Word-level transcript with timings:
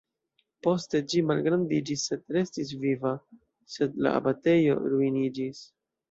Poste 0.67 0.99
ĝi 1.11 1.19
malgrandiĝis 1.31 2.05
sed 2.09 2.23
restis 2.37 2.71
viva, 2.85 3.11
sed 3.73 3.99
la 4.07 4.15
abatejo 4.21 4.79
ruiniĝis. 4.95 5.61